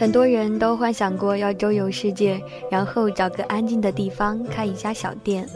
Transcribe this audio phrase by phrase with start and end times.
[0.00, 2.40] 很多人都幻想过要周游世界，
[2.70, 5.46] 然后找个安静的地方开一家小店，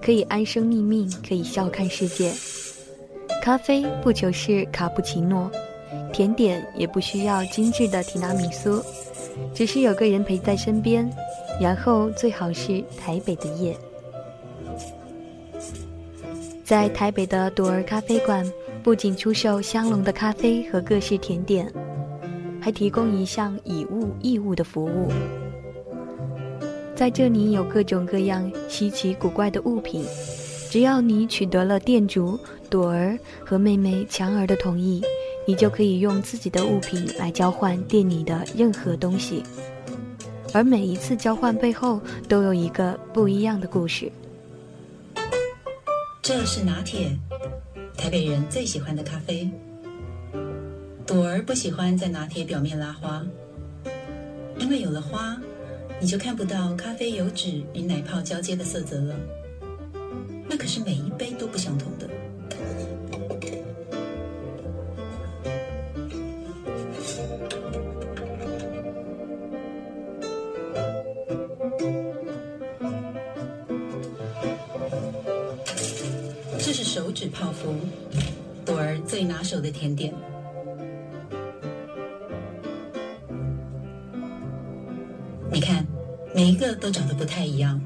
[0.00, 2.32] 可以安身立命，可以笑看世界。
[3.42, 5.50] 咖啡不求是卡布奇诺，
[6.14, 8.82] 甜点也不需要精致的提拉米苏，
[9.52, 11.06] 只是有个人陪在身边，
[11.60, 13.76] 然后最好是台北的夜。
[16.64, 18.50] 在台北的朵儿咖啡馆，
[18.82, 21.70] 不仅出售香浓的咖啡和各式甜点。
[22.64, 25.12] 还提供一项以物易物的服务，
[26.96, 30.02] 在这里有各种各样稀奇古怪的物品，
[30.70, 32.40] 只要你取得了店主
[32.70, 35.02] 朵儿和妹妹强儿的同意，
[35.46, 39.42] 你就可以用自己的物品来交换店里的任何东西，
[40.54, 44.10] 而每一次交换背后都有一个不一样的故事。
[46.22, 47.14] 这是拿铁，
[47.94, 49.46] 台北人最喜欢的咖啡。
[51.14, 53.24] 朵儿不喜欢在拿铁表面拉花，
[54.58, 55.40] 因为有了花，
[56.00, 59.14] 你就看不到咖啡油脂与奶泡交接的色泽了。
[60.48, 62.10] 那可是每一杯都不相同的。
[76.58, 77.72] 这是手指泡芙，
[78.66, 80.12] 朵儿最拿手的甜点。
[86.84, 87.80] 都长得不太一样，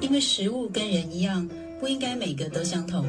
[0.00, 1.46] 因为食物跟人一样，
[1.78, 3.04] 不应该每个都相同。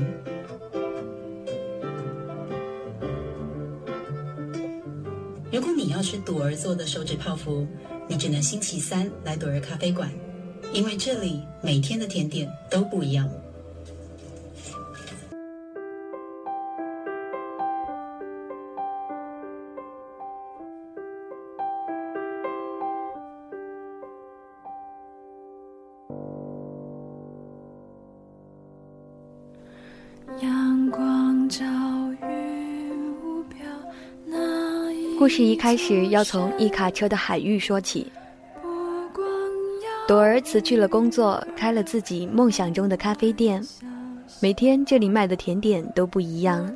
[5.49, 7.65] 如果你要吃朵儿做的手指泡芙，
[8.09, 10.11] 你只能星期三来朵儿咖啡馆，
[10.73, 13.25] 因为这里每天的甜点都不一样。
[35.29, 38.11] 故事一开始要从一卡车的海域说起。
[40.07, 43.63] 朵儿辞去了工作，开了自己梦想中的咖啡店。
[44.39, 46.75] 每天这里卖的甜点都不一样：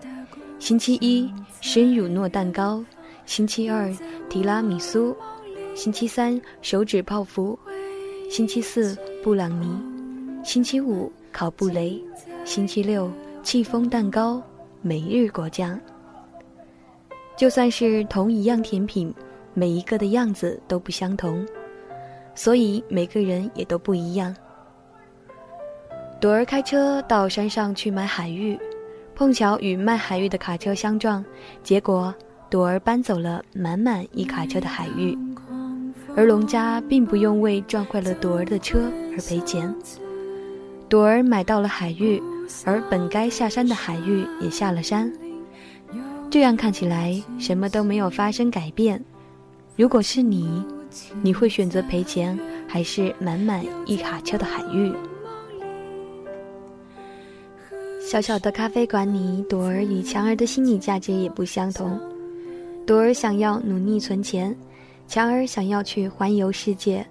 [0.59, 1.27] 星期一
[1.61, 2.85] 生乳酪蛋糕，
[3.25, 3.91] 星期二
[4.29, 5.17] 提拉米苏，
[5.73, 7.57] 星期三手指泡芙，
[8.29, 9.67] 星期四布朗尼，
[10.43, 11.99] 星期五烤布雷，
[12.45, 14.39] 星期六戚风蛋糕，
[14.83, 15.81] 每日果酱。
[17.35, 19.13] 就算是同一样甜品，
[19.53, 21.45] 每一个的样子都不相同，
[22.35, 24.35] 所以每个人也都不一样。
[26.21, 28.57] 朵儿开车到山上去买海芋，
[29.15, 31.25] 碰巧与卖海芋的卡车相撞，
[31.63, 32.13] 结果
[32.49, 35.17] 朵儿搬走了满满一卡车的海芋，
[36.15, 38.79] 而农家并不用为撞坏了朵儿的车
[39.11, 39.73] 而赔钱。
[40.87, 42.21] 朵儿买到了海芋，
[42.63, 45.11] 而本该下山的海芋也下了山。
[46.33, 48.99] 这样看起来什么都没有发生改变。
[49.75, 50.65] 如果是你，
[51.21, 52.35] 你会选择赔钱，
[52.67, 54.91] 还是满满一卡车的海域？
[58.01, 62.01] 小小的咖啡馆里，朵儿与强儿的心理价值也不相同。
[62.83, 64.57] 朵儿想要努力存钱，
[65.07, 67.05] 强儿想要去环游世界。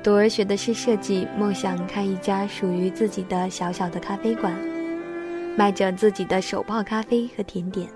[0.00, 4.56] 朵儿学的是设计，梦想开一家属于自己的小小的咖啡馆，
[5.56, 7.88] 卖着自己的手泡咖啡和甜点。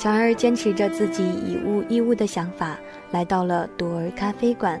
[0.00, 2.74] 强儿坚持着自己以物易物的想法，
[3.10, 4.80] 来到了朵儿咖啡馆。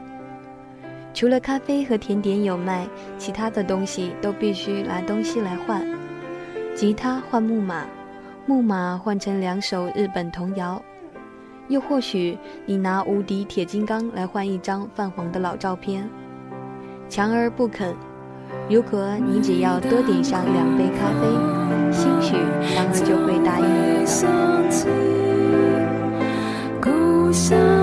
[1.12, 2.88] 除了咖啡和甜点有卖，
[3.18, 5.86] 其他的东西都必须拿东西来换。
[6.74, 7.84] 吉他换木马，
[8.46, 10.80] 木马换成两首日本童谣，
[11.68, 16.08] 又或许你拿无敌铁金刚来换一张泛黄的老照片。
[17.10, 17.94] 强儿不肯。
[18.70, 22.34] 如果你只要多点上两杯咖啡，兴许
[22.74, 24.10] 他们就会答应你。
[26.80, 27.79] 故乡的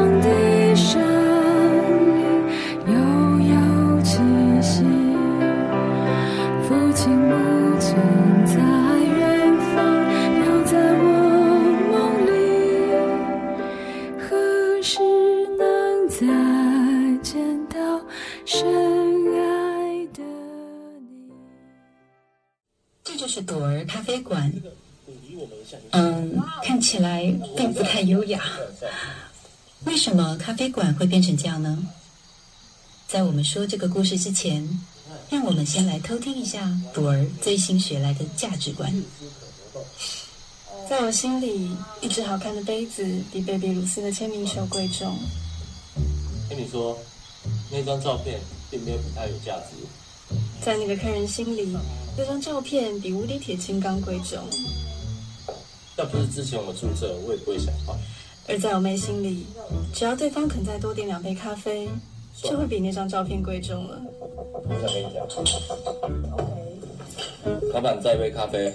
[29.88, 31.82] 为什么咖啡馆会变成这样呢？
[33.08, 34.68] 在我们说这个故事之前，
[35.30, 38.94] 让我们先来偷听一下朵儿最新学来的价值观。
[40.90, 45.18] 在我心里，一只好看的杯子比贝比鲁斯的签名球贵重。
[46.50, 46.98] 跟你说，
[47.72, 50.36] 那张照片并没有比它有价值。
[50.62, 51.78] 在那个客人心里，
[52.18, 54.38] 那张照片比无敌铁金刚贵重。
[55.96, 57.98] 要不是之前我们注册，我也不会想换。
[58.48, 59.46] 而在我妹心里，
[59.94, 61.90] 只要对方肯再多点两杯咖啡。
[62.44, 64.00] 就会比那张照片贵重了。
[64.64, 65.28] 我想跟你讲。
[67.74, 68.72] 老板，再一杯咖啡。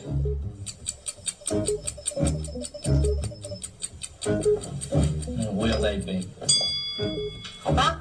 [4.27, 6.27] 嗯，我也要再一杯。
[7.63, 8.01] 好吧，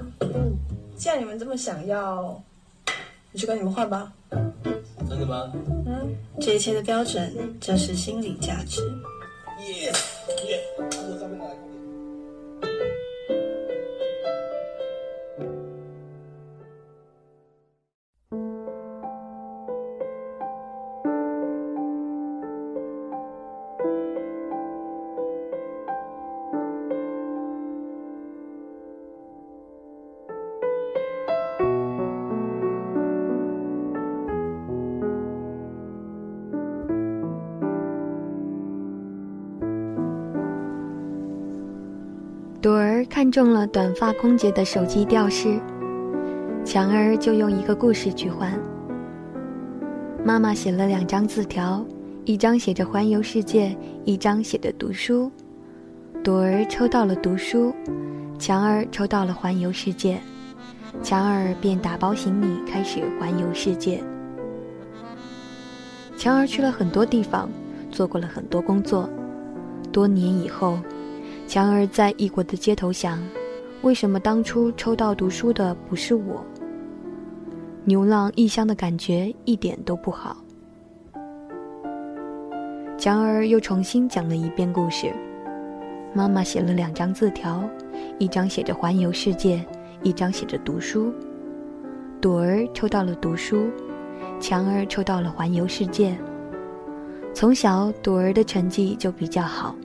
[0.97, 2.41] 既然你们这么想要，
[3.33, 4.11] 我就跟你们换吧。
[5.07, 5.53] 真的吗？
[5.85, 8.81] 嗯，这一切的标准就是心理价值。
[9.59, 9.93] 耶
[10.47, 10.59] 耶，
[11.21, 11.55] 我上
[43.31, 45.57] 中了短发空姐的手机吊饰，
[46.65, 48.51] 强儿就用一个故事去换。
[50.23, 51.83] 妈妈写了两张字条，
[52.25, 55.31] 一张写着环游世界，一张写着读书。
[56.23, 57.73] 朵儿抽到了读书，
[58.37, 60.19] 强儿抽到了环游世界，
[61.01, 64.03] 强儿便打包行李开始环游世界。
[66.17, 67.49] 强儿去了很多地方，
[67.89, 69.09] 做过了很多工作，
[69.91, 70.77] 多年以后。
[71.51, 73.21] 强儿在异国的街头想：
[73.81, 76.41] 为什么当初抽到读书的不是我？
[77.83, 80.37] 牛郎异乡的感觉一点都不好。
[82.97, 85.11] 强儿又重新讲了一遍故事。
[86.13, 87.61] 妈妈写了两张字条，
[88.17, 89.61] 一张写着环游世界，
[90.03, 91.13] 一张写着读书。
[92.21, 93.69] 朵儿抽到了读书，
[94.39, 96.17] 强儿抽到了环游世界。
[97.33, 99.75] 从小，朵儿的成绩就比较好。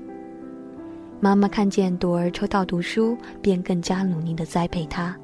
[1.18, 5.16] 妈妈看见朵儿抽到读书，便更加努力地栽培她，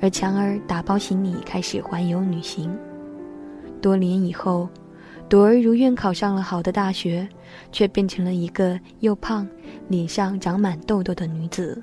[0.00, 2.76] 而强儿打包行李开始环游旅行。
[3.80, 4.68] 多年以后，
[5.28, 7.26] 朵儿如愿考上了好的大学，
[7.70, 9.48] 却变成了一个又胖、
[9.88, 11.80] 脸上长满痘痘的女子。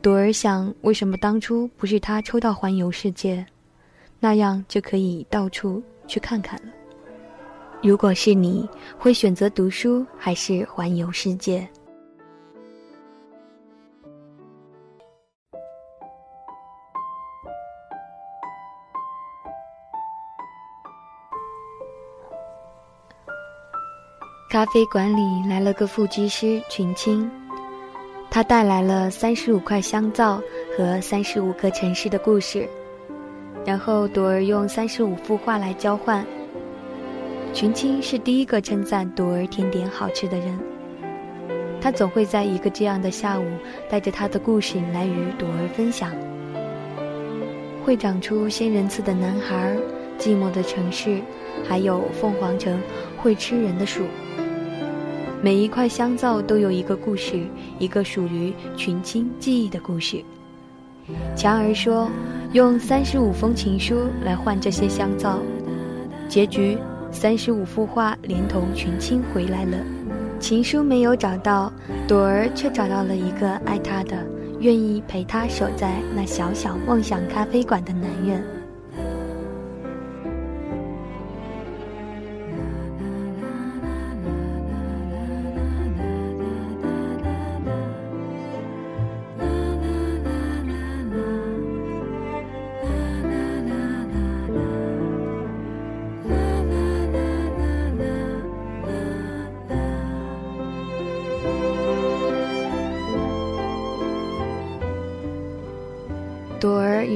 [0.00, 3.44] 朵儿想，为什么当初不是她抽到环游世界，
[4.20, 6.72] 那样就可以到处去看看了？
[7.84, 8.66] 如果是你，
[8.98, 11.68] 会选择读书还是环游世界？
[24.48, 27.30] 咖啡馆里来了个副机师群青，
[28.30, 30.40] 他带来了三十五块香皂
[30.74, 32.66] 和三十五个城市的故事，
[33.66, 36.24] 然后朵儿用三十五幅画来交换。
[37.54, 40.58] 群青是第一个称赞朵儿甜点好吃的人。
[41.80, 43.44] 他总会在一个这样的下午，
[43.88, 46.10] 带着他的故事来与朵儿分享。
[47.84, 49.76] 会长出仙人刺的男孩，
[50.18, 51.20] 寂寞的城市，
[51.68, 52.76] 还有凤凰城
[53.16, 54.02] 会吃人的树。
[55.40, 57.38] 每一块香皂都有一个故事，
[57.78, 60.20] 一个属于群青记忆的故事。
[61.36, 62.10] 强儿说，
[62.52, 65.38] 用三十五封情书来换这些香皂，
[66.28, 66.76] 结局。
[67.14, 69.78] 三十五幅画连同群青回来了，
[70.40, 71.72] 情书没有找到，
[72.08, 74.16] 朵儿却找到了一个爱她的、
[74.58, 78.44] 愿意陪她守在那小小梦想咖啡馆的男人。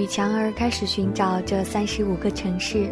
[0.08, 2.88] 强儿开始寻找这三十五个城市。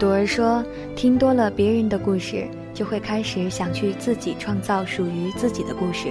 [0.00, 0.64] 朵儿说
[0.96, 2.44] ：“听多了别人的故事，
[2.74, 6.08] 就会开始想去自己创造属于自己的故事。”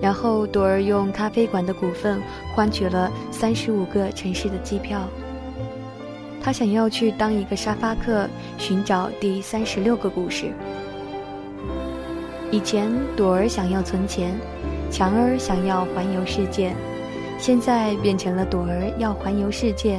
[0.00, 2.18] 然后，朵儿用咖啡馆的股份
[2.54, 5.06] 换取了三十五个城市的机票。
[6.42, 10.50] 他想要去当一个沙发客，寻找第三十六个故事。
[12.50, 14.34] 以前，朵儿想要存钱，
[14.90, 16.74] 强儿想要环游世界。
[17.40, 19.98] 现在变成了朵儿要环游世界，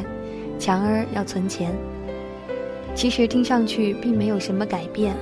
[0.60, 1.76] 强儿要存钱。
[2.94, 5.16] 其实听上去并没有什么改变，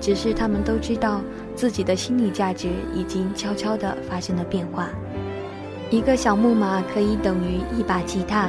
[0.00, 1.20] 只是他们都知道
[1.54, 4.88] 自己的心理价值已经悄悄地发生了变化。
[5.90, 8.48] 一个小木马可以等于一把吉他，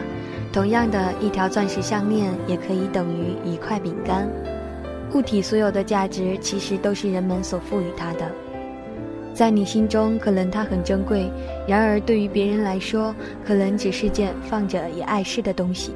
[0.51, 4.27] 同样的一条钻石项链也可以等于一块饼干。
[5.13, 8.31] 物体所有的价值其实都是人们所赋予它的。
[9.33, 11.31] 在你心中，可能它很珍贵；
[11.71, 15.93] 然而对于别人来说，可能只是件放着也碍事的东西。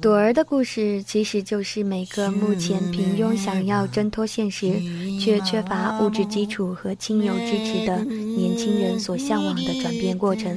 [0.00, 4.80] 朵儿的故事其实就是每个目前平庸、想要挣脱现实，
[5.20, 10.56] 却缺乏物质基础和亲友支持的年轻人所向往的转变过程。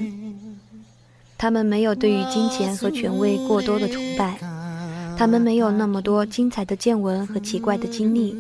[1.38, 4.38] 他们没有对于金钱和权威过多的崇拜，
[5.18, 8.34] 他们没有那么多精彩的见闻和奇怪的经历，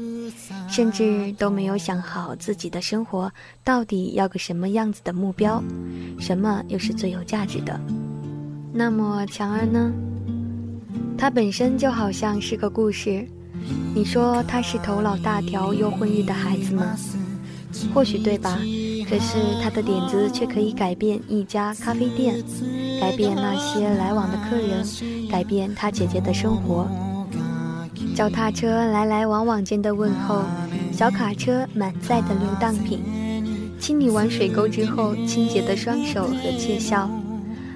[0.69, 3.29] 甚至都没有想好自己的生活
[3.61, 5.61] 到底要个什么样子的目标，
[6.17, 7.77] 什么又是最有价值的。
[8.71, 9.91] 那么强儿呢？
[11.17, 13.25] 他本身就好像是个故事，
[13.95, 16.95] 你说他是头脑大条又混日的孩子吗？
[17.93, 18.59] 或许对吧？
[19.09, 22.35] 可是他的点子却可以改变一家咖啡店，
[22.99, 24.85] 改变那些来往的客人，
[25.29, 26.87] 改变他姐姐的生活。
[28.15, 30.43] 脚踏车来来往往间的问候，
[30.91, 33.01] 小卡车满载的流荡品，
[33.79, 37.09] 清理完水沟之后清洁的双手和窃笑，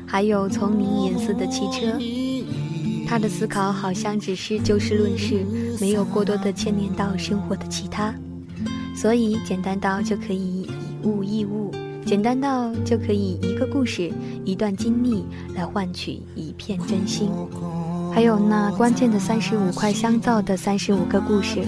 [0.06, 2.00] 还有丛林颜色的汽车。
[3.08, 5.46] 他的思考好像只是就事论事，
[5.80, 8.14] 没有过多的牵连到生活的其他，
[8.94, 10.70] 所以简单到就可以以
[11.04, 11.72] 物易物，
[12.06, 14.12] 简单到就可以一个故事、
[14.44, 15.24] 一段经历
[15.56, 17.32] 来换取一片真心。
[18.14, 21.64] 还有那关键的三十五块香皂的三十五个故事，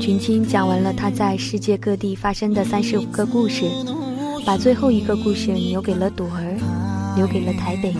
[0.00, 3.64] 群青讲完了他在世界各地发生的三十五个故事，
[4.46, 7.94] 把最后一个故事留给了朵儿，留给了台北。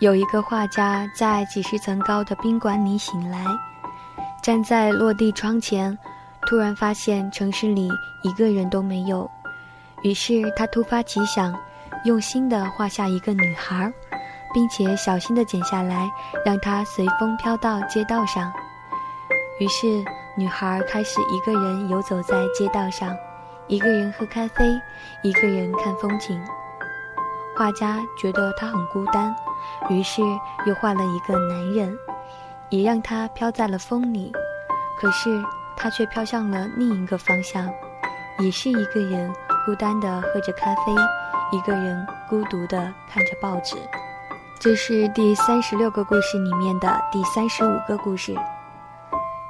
[0.00, 3.44] 有一个画家在几十层高的宾馆里醒来，
[4.42, 5.96] 站在落地窗前，
[6.46, 7.90] 突然发现城市里
[8.22, 9.30] 一个人都没有。
[10.02, 11.54] 于是他突发奇想，
[12.06, 13.92] 用心地画下一个女孩，
[14.54, 16.10] 并且小心地剪下来，
[16.46, 18.50] 让她随风飘到街道上。
[19.60, 20.02] 于是
[20.34, 23.14] 女孩开始一个人游走在街道上，
[23.66, 24.64] 一个人喝咖啡，
[25.22, 26.42] 一个人看风景。
[27.54, 29.36] 画家觉得她很孤单。
[29.88, 30.22] 于是
[30.66, 31.98] 又画了一个男人，
[32.68, 34.32] 也让他飘在了风里。
[35.00, 35.42] 可是
[35.76, 37.68] 他却飘向了另一个方向，
[38.38, 39.32] 也是一个人
[39.64, 40.92] 孤单地喝着咖啡，
[41.52, 42.76] 一个人孤独地
[43.08, 43.76] 看着报纸。
[44.58, 48.36] 这是第三十六个故事里面的第三十五个故事。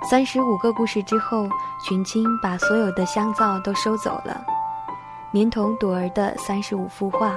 [0.08, 1.48] 三十五个故事之后，
[1.84, 4.40] 群青把所有的香皂都收走了，
[5.32, 7.34] 连同朵儿的三十五幅画。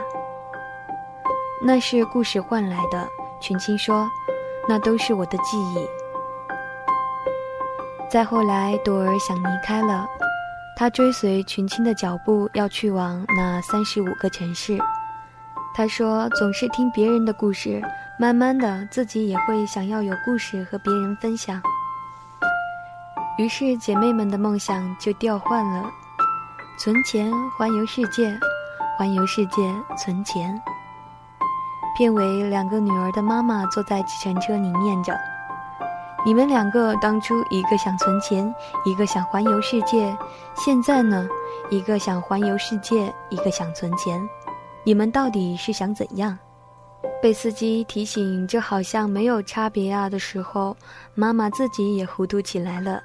[1.65, 3.07] 那是故事换来的，
[3.39, 4.05] 群青说
[4.67, 5.87] ：“那都是我的记忆。”
[8.11, 10.05] 再后来，朵儿想离开了，
[10.75, 14.77] 她追随群青的脚步，要去往那三十五个城市。
[15.73, 17.81] 她说：“总是听别人的故事，
[18.19, 21.61] 慢慢的自己也会想要有故事和别人分享。”
[23.39, 25.89] 于是，姐妹们的梦想就调换了：
[26.77, 28.37] 存钱环游世界，
[28.97, 29.61] 环游世界
[29.97, 30.61] 存钱。
[31.95, 35.17] 片尾，两个女儿的妈妈坐在计程车里念着
[36.25, 38.53] ：“你们两个当初一个想存钱，
[38.85, 40.15] 一个想环游世界，
[40.55, 41.27] 现在呢，
[41.69, 44.21] 一个想环游世界，一个想存钱，
[44.83, 46.37] 你们到底是想怎样？”
[47.21, 50.75] 被司机提醒这好像没有差别啊的时候，
[51.15, 53.01] 妈妈自己也糊涂起来了。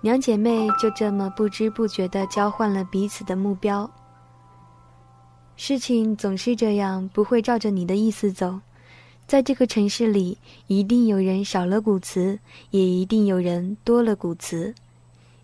[0.00, 3.90] 两姐妹就这么不知不觉地交换了彼此的目标。
[5.62, 8.58] 事情总是这样，不会照着你的意思走。
[9.26, 10.38] 在这个城市里，
[10.68, 12.38] 一定有人少了古瓷，
[12.70, 14.72] 也一定有人多了古瓷；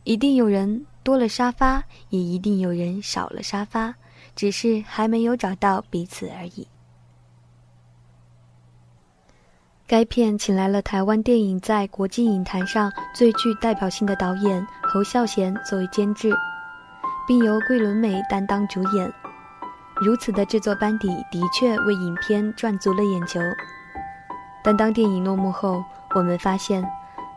[0.04, 3.94] 一定有人多了沙发，也一定有人少了沙发，
[4.34, 6.66] 只是还没有找到彼此而已。
[9.86, 16.32] 该片请来了台湾电影在国际影坛上最具代表性的导演侯孝贤作为监制，
[17.28, 19.12] 并由桂纶镁担当主演。
[20.00, 23.40] 如此的制作班底的确为影片赚足了眼球。
[24.62, 25.82] 但当电影落幕后，
[26.14, 26.84] 我们发现，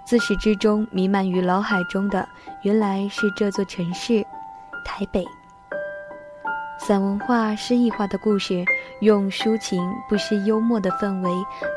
[0.04, 2.28] 自始至终弥漫于脑海中的，
[2.64, 4.26] 原来是这座城市——
[4.84, 5.26] 台北。
[6.80, 8.66] 散文化、诗意化的故事，
[9.02, 11.30] 用抒情不失幽默的氛围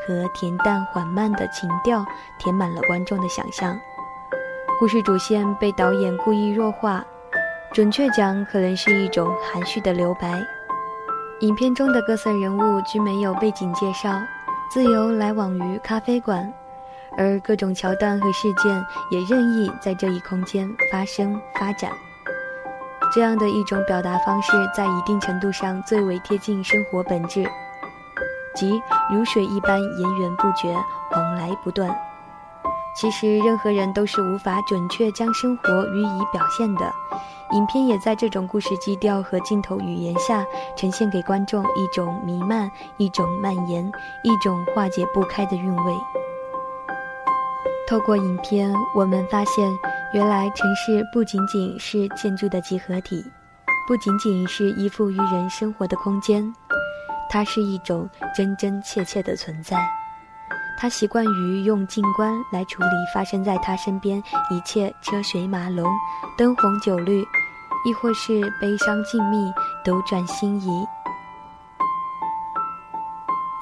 [0.07, 2.05] 和恬淡缓慢的情调，
[2.39, 3.77] 填满了观众的想象。
[4.79, 7.05] 故事主线被导演故意弱化，
[7.71, 10.43] 准确讲，可能是一种含蓄的留白。
[11.43, 14.17] 影片中的各色人物均没有背景介绍。
[14.71, 16.51] 自由来往于咖啡馆，
[17.17, 21.91] 而各种桥段和事件也任意在这一空间发生发展。
[23.13, 27.43] 这样的一种表达方式，在一定程度上最为贴近生活本质，
[28.55, 28.81] 即
[29.11, 30.73] 如水一般源源不绝，
[31.11, 31.93] 往来不断。
[32.95, 36.89] 其实，任何人都是无法准确将生活予以表现的。
[37.53, 40.43] 影片也在这种故事基调和镜头语言下，
[40.75, 43.85] 呈现给观众一种弥漫、一种蔓延、
[44.23, 45.93] 一种化解不开的韵味。
[47.87, 49.71] 透过影片，我们发现，
[50.13, 53.23] 原来城市不仅仅是建筑的集合体，
[53.87, 56.51] 不仅仅是依附于人生活的空间，
[57.29, 59.77] 它是一种真真切切的存在。
[60.75, 64.17] 他习惯于用静观来处理发生在他身边
[64.49, 65.87] 一切车水马龙、
[66.35, 67.23] 灯红酒绿。
[67.85, 70.85] 亦或是悲伤静谧，斗转星移。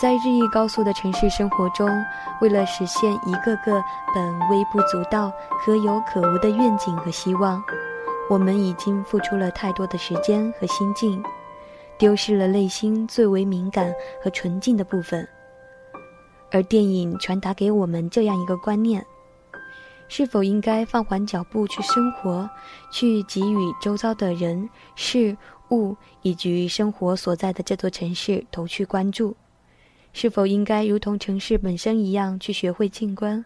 [0.01, 1.87] 在日益高速的城市生活中，
[2.41, 3.83] 为了实现一个个
[4.15, 5.31] 本微不足道、
[5.63, 7.63] 可有可无的愿景和希望，
[8.27, 11.23] 我们已经付出了太多的时间和心境，
[11.99, 15.27] 丢失了内心最为敏感和纯净的部分。
[16.51, 19.05] 而电影传达给我们这样一个观念。
[20.13, 22.49] 是否应该放缓脚步去生活，
[22.91, 25.37] 去给予周遭的人事
[25.69, 29.33] 物以及生活所在的这座城市投去关注？
[30.11, 33.45] 是否应该如同城市本身一样去学会静观？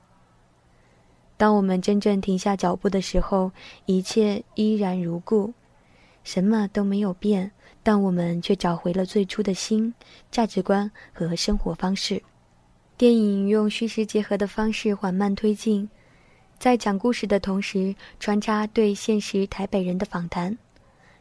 [1.38, 3.52] 当我们真正停下脚步的时候，
[3.86, 5.54] 一切依然如故，
[6.24, 7.52] 什么都没有变，
[7.84, 9.94] 但我们却找回了最初的心、
[10.32, 12.24] 价值观和生活方式。
[12.98, 15.88] 电影用虚实结合的方式缓慢推进。
[16.58, 20.58] 在讲故事的同时，穿插对现实台北人的访谈，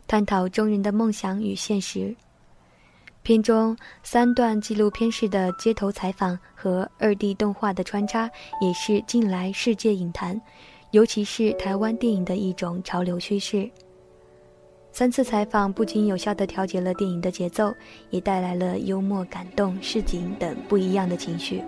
[0.06, 2.14] 探讨中人的梦想与现实。
[3.22, 10.40] 片中三段纪录片式的街头采访和二 D 动画的穿插，也是近来世界影坛，
[10.92, 13.68] 尤其是台湾电影的一种潮流趋势。
[14.92, 17.74] 三次采访不仅有效地调节了电影的节奏，
[18.10, 21.62] 也带来了幽默、感动、市井等不一样的情绪。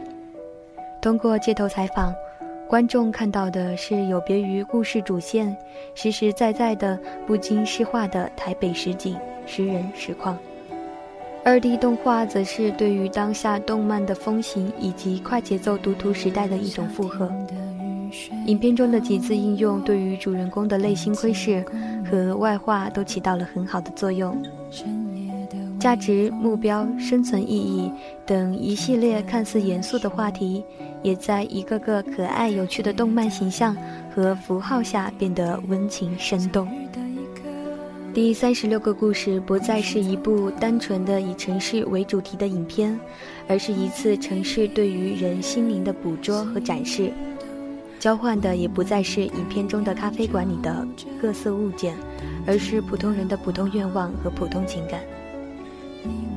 [1.02, 2.14] 通过街头采访。
[2.68, 5.57] 观众看到的是有别于故事主线、
[5.94, 10.37] 实实在在的、不经诗化的台北实景、实人实况；
[11.44, 17.31] 二 D 动画则是对于当下动漫的风行以及快节奏读图时代的一种附和。
[18.46, 21.64] 影片中的几次应用，对于主人公的内心窥视
[22.11, 24.37] 和外化都起到了很好的作用。
[25.79, 27.92] 价值、目标、生存意义
[28.24, 30.64] 等一系列看似严肃的话题。
[31.07, 33.77] 也在一个个可爱有趣的动漫形象
[34.12, 36.69] 和符号下变得温情生动。
[38.12, 42.99] 第三十六个故事不再是一部单纯的以城市为主题的影片，
[43.47, 47.12] 而是一次城市对于人心灵的捕捉和展示。
[48.01, 50.85] 交换的也不再是影片中的咖啡馆里的
[51.23, 51.95] 各色物件，
[52.49, 55.01] 而是普通人的普通愿望和普通情感。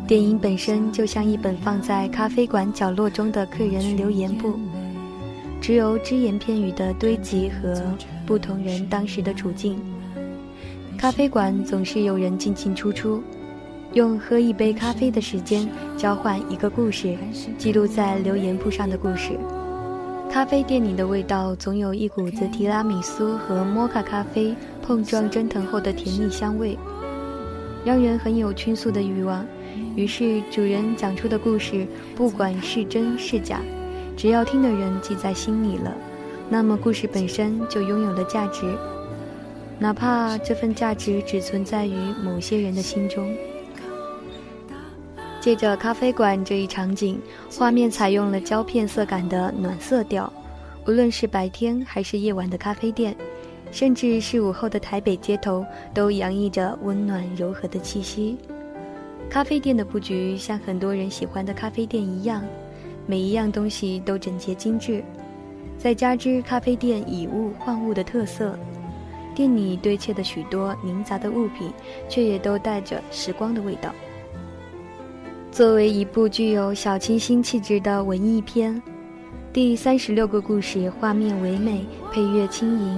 [0.10, 4.58] 电影本身就像一本放在咖啡馆角落中的客人留言簿，
[5.62, 7.80] 只有只言片语的堆积和
[8.26, 9.80] 不同人当时的处境。
[10.98, 13.22] 咖啡馆总是有人进进出出，
[13.94, 17.16] 用喝一杯咖啡的时间交换一个故事，
[17.60, 19.38] 记录在留言簿上的故事。
[20.28, 26.76] 咖啡店里的味道总有一股子提拉米苏和摩卡咖啡碰撞蒸腾后的甜蜜香味，
[27.86, 29.46] 让人很有倾诉的欲望。
[29.96, 33.62] 于是，主人讲出的故事，不管是真是假，
[34.16, 35.94] 只要听的人记在心里了，
[36.50, 38.76] 那么故事本身就拥有了价值，
[39.78, 43.36] 哪怕这份价值只存在于某些人的心中。
[45.42, 50.32] 借着咖啡馆这一场景，画面采用了胶片色感的暖色调。
[50.88, 53.16] 无论是白天还是夜晚的咖啡店，
[53.72, 58.38] 甚至是午后的台北街头，都洋溢着温暖柔和的气息。
[59.30, 62.44] 咖啡店的布局像很多人喜欢的咖啡店一样，
[63.06, 65.04] 每一样东西都整洁精致。
[65.78, 68.58] 再加之咖啡店以物换物的特色，
[69.36, 71.72] 店里堆砌的许多凝杂的物品，
[72.10, 73.94] 却也都带着时光的味道。
[75.52, 78.82] 作为一部具有小清新气质的文艺片，
[79.54, 82.98] 第三十六个故事画面唯美，配乐轻盈，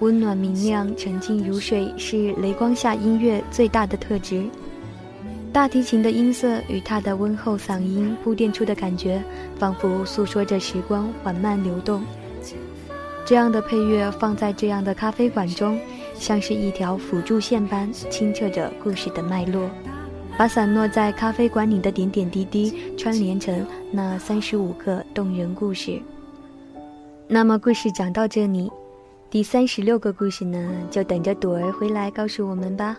[0.00, 4.44] 温暖明亮，沉静如水，是雷光下音乐最大的特质。
[5.58, 9.20] 大提琴的音色与他的温厚嗓音铺垫出的感觉，
[9.58, 12.04] 仿佛诉说着时光缓慢流动。
[13.26, 15.76] 这样的配乐放在这样的咖啡馆中，
[16.14, 19.68] 像是一条辅助线般清澈着故事的脉络，
[20.38, 26.00] 把散落在咖啡馆里的点点滴滴串联成那三十五个动人故事。
[27.26, 28.70] 那么，故事讲到这里，
[29.28, 32.96] 第三十六个故事呢，就等着朵儿回来告诉我们吧。